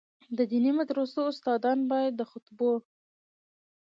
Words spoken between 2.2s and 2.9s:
خطبو.